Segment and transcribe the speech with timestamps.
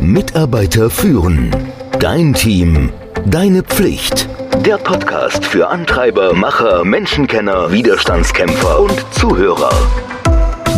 [0.00, 1.54] Mitarbeiter führen.
[1.98, 2.90] Dein Team.
[3.26, 4.28] Deine Pflicht.
[4.64, 9.70] Der Podcast für Antreiber, Macher, Menschenkenner, Widerstandskämpfer und Zuhörer.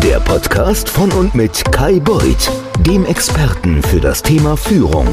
[0.02, 5.08] Der Podcast von und mit Kai Beuth, dem Experten für das Thema Führung.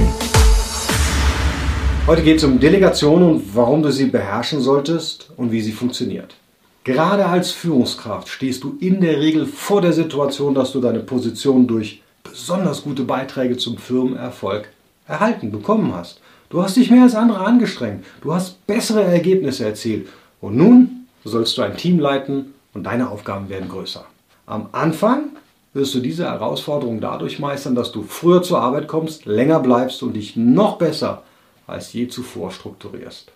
[2.07, 6.35] Heute geht es um Delegation und warum du sie beherrschen solltest und wie sie funktioniert.
[6.83, 11.67] Gerade als Führungskraft stehst du in der Regel vor der Situation, dass du deine Position
[11.67, 14.69] durch besonders gute Beiträge zum Firmenerfolg
[15.07, 16.21] erhalten bekommen hast.
[16.49, 20.07] Du hast dich mehr als andere angestrengt, du hast bessere Ergebnisse erzielt
[20.41, 24.05] und nun sollst du ein Team leiten und deine Aufgaben werden größer.
[24.45, 25.29] Am Anfang
[25.73, 30.13] wirst du diese Herausforderung dadurch meistern, dass du früher zur Arbeit kommst, länger bleibst und
[30.13, 31.23] dich noch besser
[31.67, 33.31] als je zuvor strukturierst.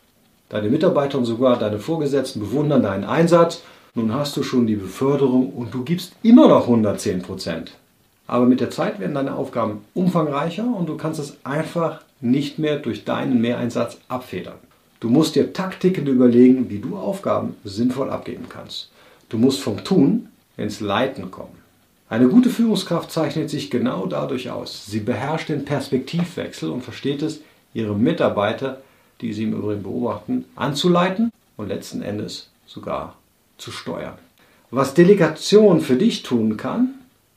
[0.49, 3.61] Deine Mitarbeiter und sogar deine Vorgesetzten bewundern deinen Einsatz.
[3.95, 7.73] Nun hast du schon die Beförderung und du gibst immer noch 110 Prozent.
[8.27, 12.77] Aber mit der Zeit werden deine Aufgaben umfangreicher und du kannst es einfach nicht mehr
[12.77, 14.55] durch deinen Mehreinsatz abfedern.
[14.99, 18.89] Du musst dir Taktiken überlegen, wie du Aufgaben sinnvoll abgeben kannst.
[19.27, 21.57] Du musst vom Tun ins Leiten kommen.
[22.07, 24.85] Eine gute Führungskraft zeichnet sich genau dadurch aus.
[24.85, 27.41] Sie beherrscht den Perspektivwechsel und versteht es,
[27.73, 28.81] ihre Mitarbeiter,
[29.19, 33.15] die sie im Übrigen beobachten, anzuleiten und letzten Endes sogar
[33.57, 34.13] zu steuern.
[34.69, 36.93] Was Delegation für dich tun kann,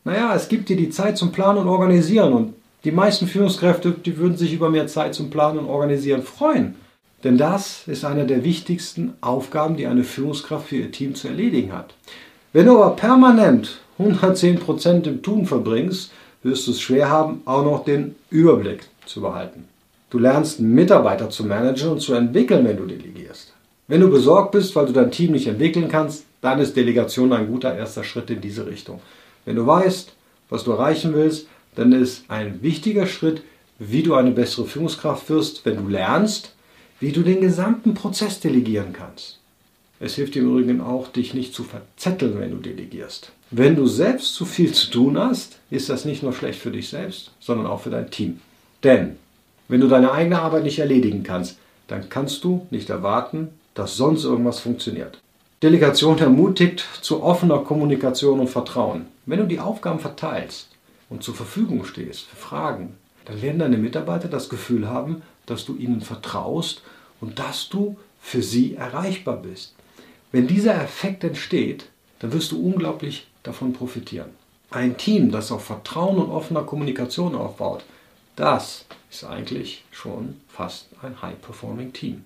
[0.06, 2.54] naja, es gibt dir die Zeit zum Planen und Organisieren und
[2.84, 6.76] die meisten Führungskräfte, die würden sich über mehr Zeit zum Planen und Organisieren freuen.
[7.24, 11.72] Denn das ist eine der wichtigsten Aufgaben, die eine Führungskraft für ihr Team zu erledigen
[11.72, 11.94] hat.
[12.52, 16.12] Wenn du aber permanent 110% im Tun verbringst,
[16.44, 19.64] wirst du es schwer haben, auch noch den Überblick zu behalten.
[20.10, 23.54] Du lernst Mitarbeiter zu managen und zu entwickeln, wenn du delegierst.
[23.88, 27.48] Wenn du besorgt bist, weil du dein Team nicht entwickeln kannst, dann ist Delegation ein
[27.48, 29.00] guter erster Schritt in diese Richtung.
[29.46, 30.12] Wenn du weißt,
[30.50, 33.42] was du erreichen willst, dann ist ein wichtiger Schritt,
[33.78, 36.54] wie du eine bessere Führungskraft wirst, wenn du lernst,
[37.00, 39.38] wie du den gesamten Prozess delegieren kannst.
[40.00, 43.32] Es hilft dir im Übrigen auch, dich nicht zu verzetteln, wenn du delegierst.
[43.50, 46.88] Wenn du selbst zu viel zu tun hast, ist das nicht nur schlecht für dich
[46.88, 48.40] selbst, sondern auch für dein Team.
[48.82, 49.16] Denn
[49.68, 51.56] wenn du deine eigene Arbeit nicht erledigen kannst,
[51.88, 55.18] dann kannst du nicht erwarten, dass sonst irgendwas funktioniert.
[55.62, 59.06] Delegation ermutigt zu offener Kommunikation und Vertrauen.
[59.24, 60.68] Wenn du die Aufgaben verteilst
[61.08, 65.74] und zur Verfügung stehst für Fragen, dann werden deine Mitarbeiter das Gefühl haben, dass du
[65.76, 66.82] ihnen vertraust
[67.22, 69.74] und dass du für sie erreichbar bist.
[70.30, 71.88] Wenn dieser Effekt entsteht,
[72.18, 74.28] dann wirst du unglaublich davon profitieren.
[74.70, 77.82] Ein Team, das auf Vertrauen und offener Kommunikation aufbaut,
[78.34, 82.24] das ist eigentlich schon fast ein High-Performing Team.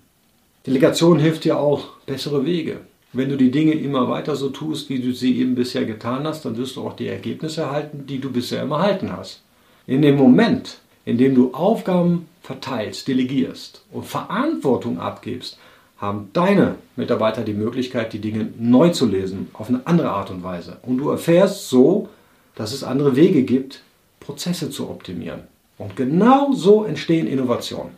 [0.67, 2.81] Delegation hilft dir auch bessere Wege.
[3.13, 6.45] Wenn du die Dinge immer weiter so tust, wie du sie eben bisher getan hast,
[6.45, 9.41] dann wirst du auch die Ergebnisse erhalten, die du bisher immer erhalten hast.
[9.85, 15.57] In dem Moment, in dem du Aufgaben verteilst, delegierst und Verantwortung abgibst,
[15.97, 20.43] haben deine Mitarbeiter die Möglichkeit, die Dinge neu zu lesen, auf eine andere Art und
[20.43, 20.77] Weise.
[20.83, 22.09] Und du erfährst so,
[22.55, 23.83] dass es andere Wege gibt,
[24.19, 25.41] Prozesse zu optimieren.
[25.77, 27.91] Und genau so entstehen Innovationen.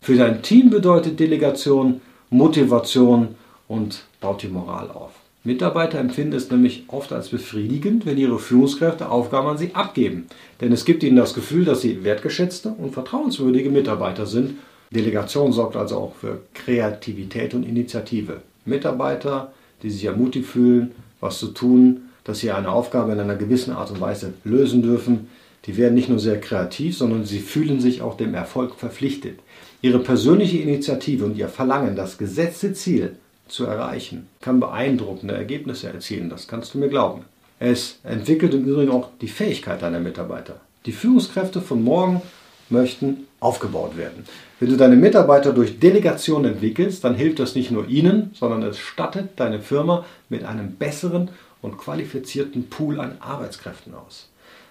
[0.00, 3.34] Für dein Team bedeutet Delegation Motivation
[3.70, 5.12] und baut die Moral auf.
[5.44, 10.26] Mitarbeiter empfinden es nämlich oft als befriedigend, wenn ihre Führungskräfte Aufgaben an sie abgeben.
[10.60, 14.56] Denn es gibt ihnen das Gefühl, dass sie wertgeschätzte und vertrauenswürdige Mitarbeiter sind.
[14.90, 18.42] Delegation sorgt also auch für Kreativität und Initiative.
[18.64, 19.52] Mitarbeiter,
[19.84, 23.92] die sich ermutigt fühlen, was zu tun, dass sie eine Aufgabe in einer gewissen Art
[23.92, 25.28] und Weise lösen dürfen,
[25.66, 29.38] die werden nicht nur sehr kreativ, sondern sie fühlen sich auch dem Erfolg verpflichtet.
[29.80, 33.16] Ihre persönliche Initiative und ihr Verlangen, das gesetzte Ziel
[33.50, 37.24] zu erreichen, kann beeindruckende Ergebnisse erzielen, das kannst du mir glauben.
[37.58, 40.60] Es entwickelt im Übrigen auch die Fähigkeit deiner Mitarbeiter.
[40.86, 42.22] Die Führungskräfte von morgen
[42.70, 44.24] möchten aufgebaut werden.
[44.60, 48.78] Wenn du deine Mitarbeiter durch Delegation entwickelst, dann hilft das nicht nur ihnen, sondern es
[48.78, 51.30] stattet deine Firma mit einem besseren
[51.62, 54.28] und qualifizierten Pool an Arbeitskräften aus.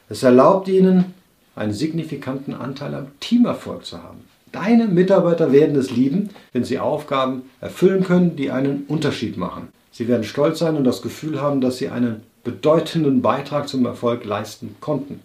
[0.07, 1.13] Es erlaubt ihnen,
[1.55, 4.21] einen signifikanten Anteil am Teamerfolg zu haben.
[4.51, 9.69] Deine Mitarbeiter werden es lieben, wenn sie Aufgaben erfüllen können, die einen Unterschied machen.
[9.91, 14.25] Sie werden stolz sein und das Gefühl haben, dass sie einen bedeutenden Beitrag zum Erfolg
[14.25, 15.21] leisten konnten.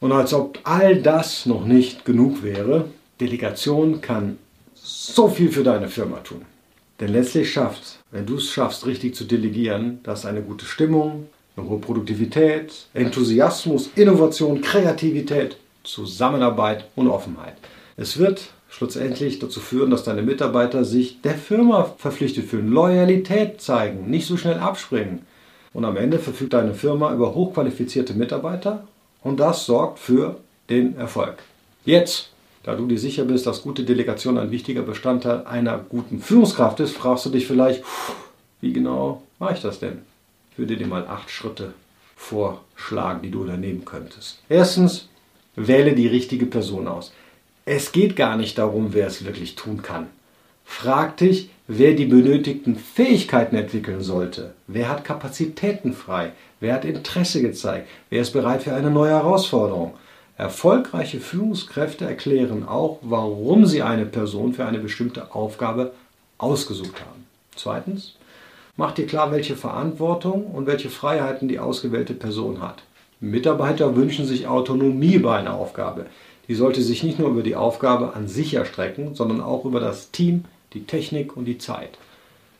[0.00, 2.86] Und als ob all das noch nicht genug wäre,
[3.20, 4.38] Delegation kann
[4.74, 6.42] so viel für deine Firma tun.
[7.00, 11.68] Denn letztlich schafft, wenn du es schaffst, richtig zu delegieren, das eine gute Stimmung, eine
[11.68, 17.56] hohe Produktivität, Enthusiasmus, Innovation, Kreativität, Zusammenarbeit und Offenheit.
[18.02, 24.10] Es wird schlussendlich dazu führen, dass deine Mitarbeiter sich der Firma verpflichtet fühlen, Loyalität zeigen,
[24.10, 25.20] nicht so schnell abspringen.
[25.72, 28.88] Und am Ende verfügt deine Firma über hochqualifizierte Mitarbeiter
[29.22, 31.44] und das sorgt für den Erfolg.
[31.84, 32.30] Jetzt,
[32.64, 36.96] da du dir sicher bist, dass gute Delegation ein wichtiger Bestandteil einer guten Führungskraft ist,
[36.96, 37.84] fragst du dich vielleicht,
[38.60, 39.98] wie genau mache ich das denn?
[40.50, 41.72] Ich würde dir mal acht Schritte
[42.16, 44.40] vorschlagen, die du unternehmen könntest.
[44.48, 45.06] Erstens,
[45.54, 47.12] wähle die richtige Person aus.
[47.64, 50.08] Es geht gar nicht darum, wer es wirklich tun kann.
[50.64, 54.54] Frag dich, wer die benötigten Fähigkeiten entwickeln sollte.
[54.66, 56.32] Wer hat Kapazitäten frei?
[56.58, 57.88] Wer hat Interesse gezeigt?
[58.10, 59.94] Wer ist bereit für eine neue Herausforderung?
[60.36, 65.92] Erfolgreiche Führungskräfte erklären auch, warum sie eine Person für eine bestimmte Aufgabe
[66.38, 67.26] ausgesucht haben.
[67.54, 68.16] Zweitens,
[68.76, 72.82] mach dir klar, welche Verantwortung und welche Freiheiten die ausgewählte Person hat.
[73.20, 76.06] Mitarbeiter wünschen sich Autonomie bei einer Aufgabe.
[76.52, 80.10] Die sollte sich nicht nur über die Aufgabe an sich erstrecken, sondern auch über das
[80.10, 80.44] Team,
[80.74, 81.96] die Technik und die Zeit.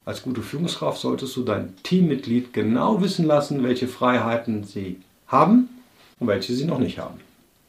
[0.07, 4.97] Als gute Führungskraft solltest du dein Teammitglied genau wissen lassen, welche Freiheiten sie
[5.27, 5.69] haben
[6.19, 7.21] und welche sie noch nicht haben.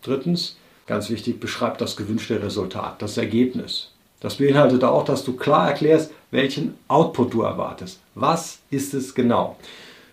[0.02, 0.56] Drittens,
[0.88, 3.92] ganz wichtig, beschreib das gewünschte Resultat, das Ergebnis.
[4.22, 8.00] Das beinhaltet auch, dass du klar erklärst, welchen Output du erwartest.
[8.16, 9.58] Was ist es genau?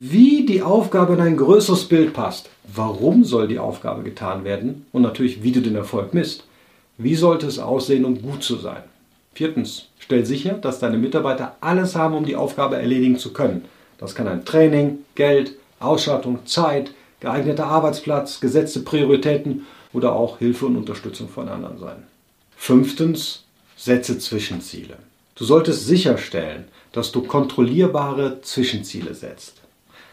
[0.02, 2.49] Wie die Aufgabe in ein größeres Bild passt.
[2.75, 4.87] Warum soll die Aufgabe getan werden?
[4.93, 6.44] Und natürlich, wie du den Erfolg misst.
[6.97, 8.82] Wie sollte es aussehen, um gut zu sein?
[9.35, 13.67] Viertens, stell sicher, dass deine Mitarbeiter alles haben, um die Aufgabe erledigen zu können.
[13.99, 20.79] Das kann ein Training, Geld, Ausstattung, Zeit, geeigneter Arbeitsplatz, gesetzte Prioritäten oder auch Hilfe und
[20.79, 22.05] Unterstützung von anderen sein.
[22.56, 23.44] Fünftens,
[23.76, 24.97] setze Zwischenziele.
[25.35, 29.61] Du solltest sicherstellen, dass du kontrollierbare Zwischenziele setzt.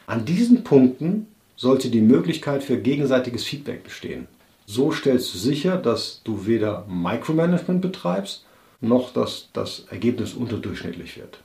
[0.07, 1.27] An diesen Punkten
[1.57, 4.27] sollte die Möglichkeit für gegenseitiges Feedback bestehen.
[4.65, 8.45] So stellst du sicher, dass du weder Micromanagement betreibst,
[8.79, 11.39] noch dass das Ergebnis unterdurchschnittlich wird.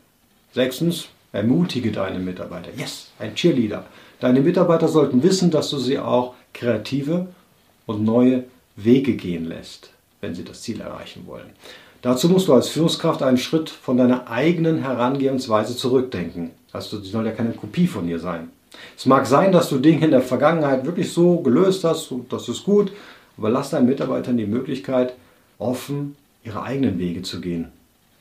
[0.53, 2.69] Sechstens, ermutige deine Mitarbeiter.
[2.76, 3.85] Yes, ein Cheerleader.
[4.20, 7.26] Deine Mitarbeiter sollten wissen, dass du sie auch kreative
[7.87, 8.44] und neue
[8.76, 11.50] Wege gehen lässt, wenn sie das Ziel erreichen wollen.
[12.00, 16.53] Dazu musst du als Führungskraft einen Schritt von deiner eigenen Herangehensweise zurückdenken.
[16.78, 18.50] Sie soll ja keine Kopie von dir sein.
[18.96, 22.64] Es mag sein, dass du Dinge in der Vergangenheit wirklich so gelöst hast, das ist
[22.64, 22.92] gut,
[23.36, 25.14] aber lass deinen Mitarbeitern die Möglichkeit,
[25.58, 27.69] offen ihre eigenen Wege zu gehen.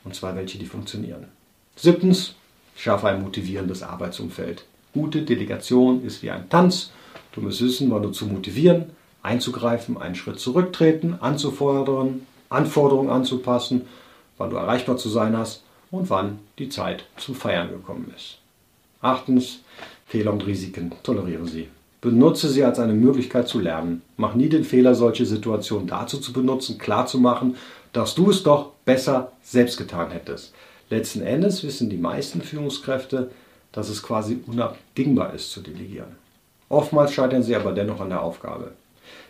[0.04, 1.26] Und zwar welche, die funktionieren.
[1.76, 2.34] Siebtens,
[2.76, 4.64] schaffe ein motivierendes Arbeitsumfeld.
[4.92, 6.90] Gute Delegation ist wie ein Tanz.
[7.32, 8.90] Du musst wissen, wann du zu motivieren,
[9.22, 13.82] einzugreifen, einen Schritt zurücktreten, anzufordern, Anforderungen anzupassen,
[14.36, 18.41] wann du erreichbar zu sein hast und wann die Zeit zum Feiern gekommen ist.
[19.02, 19.58] Achtens,
[20.06, 20.92] Fehler und Risiken.
[21.02, 21.68] Toleriere sie.
[22.00, 24.02] Benutze sie als eine Möglichkeit zu lernen.
[24.16, 27.56] Mach nie den Fehler, solche Situationen dazu zu benutzen, klarzumachen,
[27.92, 30.54] dass du es doch besser selbst getan hättest.
[30.88, 33.30] Letzten Endes wissen die meisten Führungskräfte,
[33.72, 36.16] dass es quasi unabdingbar ist zu delegieren.
[36.68, 38.72] Oftmals scheitern sie aber dennoch an der Aufgabe.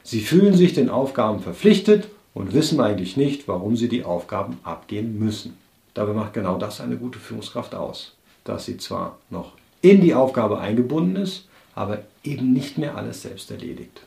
[0.03, 5.19] Sie fühlen sich den Aufgaben verpflichtet und wissen eigentlich nicht, warum sie die Aufgaben abgehen
[5.19, 5.57] müssen.
[5.95, 8.15] Dabei macht genau das eine gute Führungskraft aus,
[8.45, 9.53] dass sie zwar noch
[9.83, 14.03] in die Aufgabe eingebunden ist, aber eben nicht mehr alles selbst erledigt.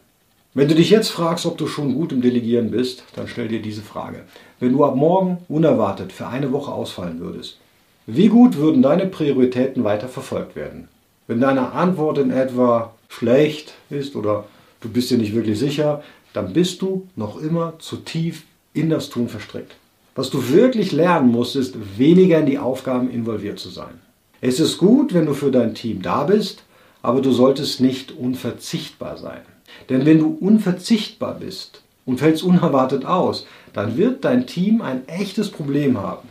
[0.53, 3.61] Wenn du dich jetzt fragst, ob du schon gut im Delegieren bist, dann stell dir
[3.61, 4.23] diese Frage.
[4.59, 7.57] Wenn du ab morgen unerwartet für eine Woche ausfallen würdest,
[8.07, 10.87] wie gut würden deine Prioritäten weiter verfolgt werden?
[11.27, 14.45] Wenn deine Antwort in etwa schlecht ist oder
[14.79, 18.43] du bist dir nicht wirklich sicher, dann bist du noch immer zu tief
[18.73, 19.75] in das Tun verstrickt.
[20.15, 23.99] Was du wirklich lernen musst, ist weniger in die Aufgaben involviert zu sein.
[24.41, 26.63] Es ist gut, wenn du für dein Team da bist,
[27.01, 29.41] aber du solltest nicht unverzichtbar sein.
[29.89, 35.49] Denn wenn du unverzichtbar bist und fällst unerwartet aus, dann wird dein Team ein echtes
[35.49, 36.29] Problem haben.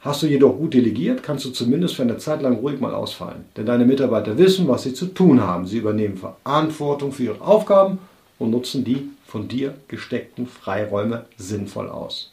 [0.00, 3.44] Hast du jedoch gut delegiert, kannst du zumindest für eine Zeit lang ruhig mal ausfallen.
[3.56, 5.66] Denn deine Mitarbeiter wissen, was sie zu tun haben.
[5.66, 7.98] Sie übernehmen Verantwortung für ihre Aufgaben
[8.40, 12.32] und nutzen die von dir gesteckten Freiräume sinnvoll aus.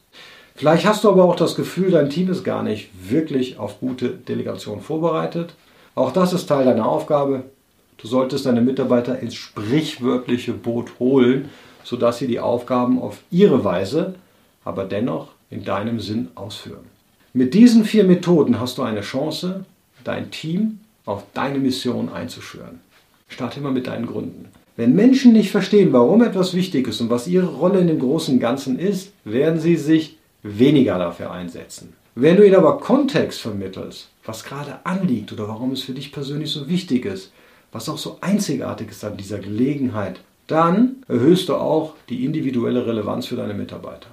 [0.59, 4.09] Vielleicht hast du aber auch das Gefühl, dein Team ist gar nicht wirklich auf gute
[4.09, 5.53] Delegation vorbereitet.
[5.95, 7.43] Auch das ist Teil deiner Aufgabe.
[7.95, 11.47] Du solltest deine Mitarbeiter ins sprichwörtliche Boot holen,
[11.85, 14.15] sodass sie die Aufgaben auf ihre Weise,
[14.65, 16.89] aber dennoch in deinem Sinn ausführen.
[17.31, 19.63] Mit diesen vier Methoden hast du eine Chance,
[20.03, 22.81] dein Team auf deine Mission einzuschwören.
[23.29, 24.49] Starte immer mit deinen Gründen.
[24.75, 28.41] Wenn Menschen nicht verstehen, warum etwas wichtig ist und was ihre Rolle in dem großen
[28.41, 31.93] Ganzen ist, werden sie sich weniger dafür einsetzen.
[32.15, 36.51] Wenn du ihnen aber Kontext vermittelst, was gerade anliegt oder warum es für dich persönlich
[36.51, 37.31] so wichtig ist,
[37.71, 43.27] was auch so einzigartig ist an dieser Gelegenheit, dann erhöhst du auch die individuelle Relevanz
[43.27, 44.09] für deine Mitarbeiter.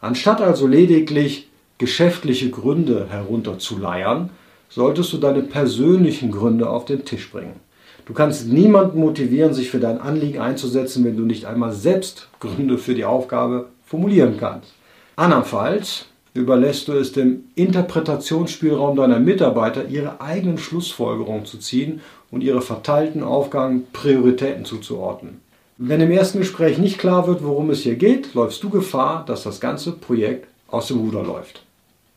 [0.00, 4.30] Anstatt also lediglich geschäftliche Gründe herunterzuleiern,
[4.68, 7.56] solltest du deine persönlichen Gründe auf den Tisch bringen.
[8.06, 12.78] Du kannst niemanden motivieren, sich für dein Anliegen einzusetzen, wenn du nicht einmal selbst Gründe
[12.78, 14.72] für die Aufgabe formulieren kannst.
[15.20, 22.00] Andernfalls überlässt du es dem Interpretationsspielraum deiner Mitarbeiter, ihre eigenen Schlussfolgerungen zu ziehen
[22.30, 25.42] und ihre verteilten Aufgaben Prioritäten zuzuordnen.
[25.76, 29.42] Wenn im ersten Gespräch nicht klar wird, worum es hier geht, läufst du Gefahr, dass
[29.42, 31.66] das ganze Projekt aus dem Ruder läuft.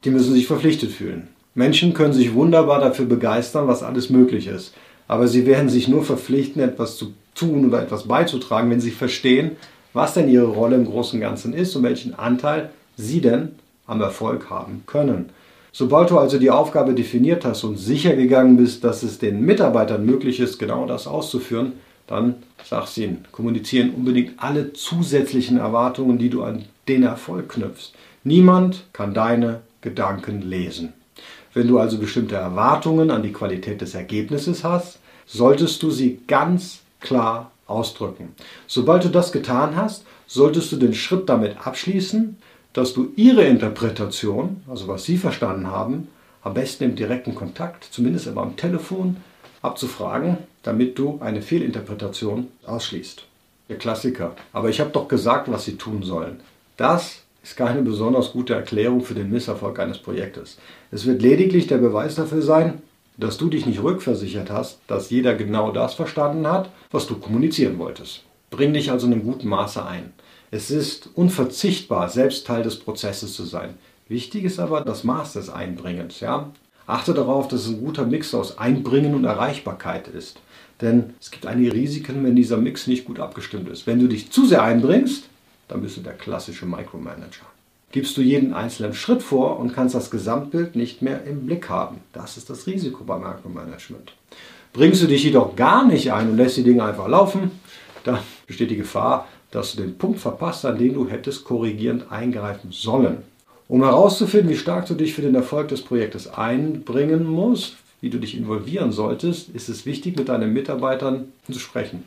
[0.05, 1.27] Die müssen sich verpflichtet fühlen.
[1.55, 4.74] Menschen können sich wunderbar dafür begeistern, was alles möglich ist.
[5.10, 9.57] Aber sie werden sich nur verpflichten, etwas zu tun oder etwas beizutragen, wenn sie verstehen,
[9.91, 13.55] was denn ihre Rolle im Großen und Ganzen ist und welchen Anteil sie denn
[13.88, 15.29] am Erfolg haben können.
[15.71, 20.05] Sobald du also die Aufgabe definiert hast und sicher gegangen bist, dass es den Mitarbeitern
[20.05, 21.73] möglich ist, genau das auszuführen,
[22.05, 27.93] dann sag's ihnen, kommunizieren unbedingt alle zusätzlichen Erwartungen, die du an den Erfolg knüpfst.
[28.23, 30.93] Niemand kann deine Gedanken lesen.
[31.53, 36.79] Wenn du also bestimmte Erwartungen an die Qualität des Ergebnisses hast, solltest du sie ganz
[37.00, 38.33] klar ausdrücken.
[38.67, 42.38] Sobald du das getan hast, solltest du den Schritt damit abschließen,
[42.74, 46.08] dass du ihre Interpretation, also was sie verstanden haben,
[46.42, 49.18] am besten im direkten Kontakt, zumindest immer am Telefon,
[49.62, 53.24] abzufragen, damit du eine Fehlinterpretation ausschließt.
[53.70, 54.36] Der Klassiker.
[54.51, 56.42] Aber ich habe doch gesagt, was sie tun sollen.
[56.75, 60.58] Das ist keine besonders gute Erklärung für den Misserfolg eines Projektes.
[60.92, 62.82] Es wird lediglich der Beweis dafür sein,
[63.18, 67.77] dass du dich nicht rückversichert hast, dass jeder genau das verstanden hat, was du kommunizieren
[67.77, 68.24] wolltest.
[68.50, 70.13] Bring dich also in einem guten Maße ein.
[70.55, 73.74] Es ist unverzichtbar, selbst Teil des Prozesses zu sein.
[74.07, 76.19] Wichtig ist aber das Maß des Einbringens.
[76.19, 76.51] Ja?
[76.86, 80.39] Achte darauf, dass es ein guter Mix aus Einbringen und Erreichbarkeit ist.
[80.79, 83.88] Denn es gibt einige Risiken, wenn dieser Mix nicht gut abgestimmt ist.
[83.88, 85.24] Wenn du dich zu sehr einbringst,
[85.69, 87.48] dann bist du der klassische Micromanager.
[87.91, 92.01] Gibst du jeden einzelnen Schritt vor und kannst das Gesamtbild nicht mehr im Blick haben.
[92.12, 94.13] Das ist das Risiko beim Micromanagement.
[94.72, 97.50] Bringst du dich jedoch gar nicht ein und lässt die Dinge einfach laufen,
[98.03, 102.72] dann besteht die Gefahr, dass du den Punkt verpasst, an den du hättest korrigierend eingreifen
[102.72, 103.17] sollen.
[103.67, 108.19] Um herauszufinden, wie stark du dich für den Erfolg des Projektes einbringen musst, wie du
[108.19, 112.03] dich involvieren solltest, ist es wichtig, mit deinen Mitarbeitern zu sprechen.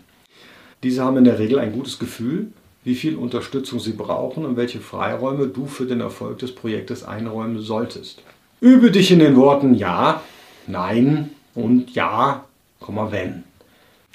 [0.82, 2.48] Diese haben in der Regel ein gutes Gefühl
[2.86, 7.58] wie viel Unterstützung sie brauchen und welche Freiräume du für den Erfolg des Projektes einräumen
[7.58, 8.22] solltest.
[8.60, 10.22] Übe dich in den Worten Ja,
[10.68, 12.44] Nein und Ja,
[12.78, 13.42] wenn.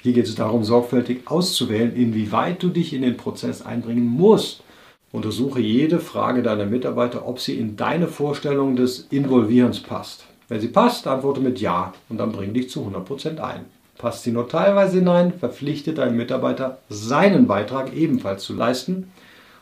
[0.02, 4.64] Hier geht es darum, sorgfältig auszuwählen, inwieweit du dich in den Prozess einbringen musst.
[5.12, 10.24] Untersuche jede Frage deiner Mitarbeiter, ob sie in deine Vorstellung des Involvierens passt.
[10.48, 13.66] Wenn sie passt, antworte mit Ja und dann bring dich zu 100% ein.
[13.96, 19.12] Passt sie nur teilweise hinein, verpflichte deinen Mitarbeiter, seinen Beitrag ebenfalls zu leisten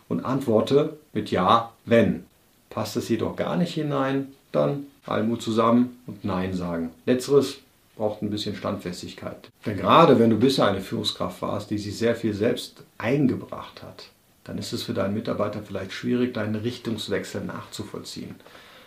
[0.09, 2.25] und antworte mit Ja, wenn.
[2.71, 6.91] Passt es jedoch gar nicht hinein, dann Almut zusammen und Nein sagen.
[7.05, 7.59] Letzteres
[8.00, 9.50] braucht ein bisschen Standfestigkeit.
[9.66, 14.09] Denn gerade wenn du bisher eine Führungskraft warst, die sich sehr viel selbst eingebracht hat,
[14.45, 18.37] dann ist es für deinen Mitarbeiter vielleicht schwierig, deinen Richtungswechsel nachzuvollziehen.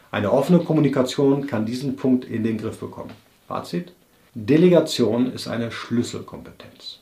[0.10, 3.12] Eine offene Kommunikation kann diesen Punkt in den Griff bekommen.
[3.48, 3.93] Fazit?
[4.34, 6.98] Delegation ist eine Schlüsselkompetenz.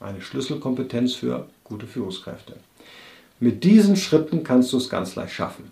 [0.00, 2.54] Eine Schlüsselkompetenz für gute Führungskräfte.
[3.40, 5.70] Mit diesen Schritten kannst du es ganz leicht schaffen.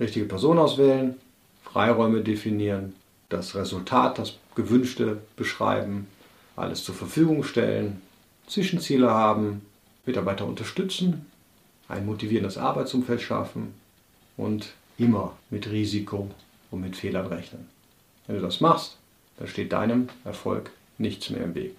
[0.00, 1.14] Richtige Person auswählen,
[1.62, 2.94] Freiräume definieren,
[3.28, 6.06] das Resultat, das gewünschte beschreiben,
[6.54, 8.00] alles zur Verfügung stellen,
[8.46, 9.62] Zwischenziele haben,
[10.06, 11.26] Mitarbeiter unterstützen,
[11.88, 13.74] ein motivierendes Arbeitsumfeld schaffen
[14.36, 16.30] und immer mit Risiko
[16.70, 17.68] und mit Fehlern rechnen.
[18.26, 18.96] Wenn du das machst,
[19.38, 21.76] da steht deinem Erfolg nichts mehr im Weg.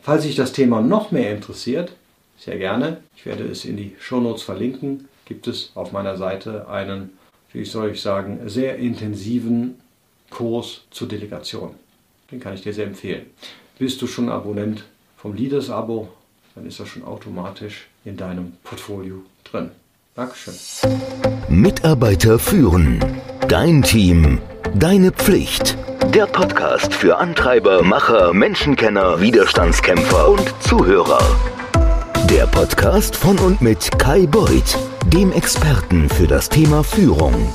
[0.00, 1.92] Falls sich das Thema noch mehr interessiert,
[2.38, 7.10] sehr gerne, ich werde es in die Shownotes verlinken, gibt es auf meiner Seite einen,
[7.52, 9.78] wie soll ich sagen, sehr intensiven
[10.30, 11.74] Kurs zur Delegation.
[12.30, 13.26] Den kann ich dir sehr empfehlen.
[13.78, 14.84] Bist du schon Abonnent
[15.16, 16.08] vom Leaders-Abo,
[16.54, 19.70] dann ist er schon automatisch in deinem Portfolio drin.
[20.14, 20.54] Dankeschön.
[21.48, 23.04] Mitarbeiter führen.
[23.48, 24.38] Dein Team.
[24.74, 25.76] Deine Pflicht.
[26.14, 31.20] Der Podcast für Antreiber, Macher, Menschenkenner, Widerstandskämpfer und Zuhörer.
[32.28, 37.52] Der Podcast von und mit Kai Beuth, dem Experten für das Thema Führung.